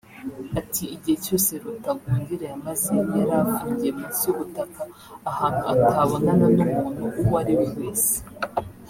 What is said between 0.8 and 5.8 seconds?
“Igihe cyose Rutagungira yamaze yari afungiye munsi y’ubutaka ahantu